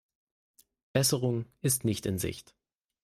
[0.93, 2.55] Besserung ist nicht in Sicht.